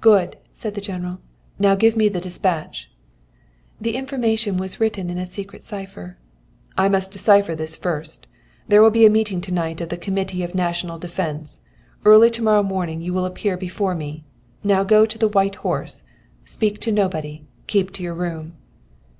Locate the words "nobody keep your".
16.90-18.14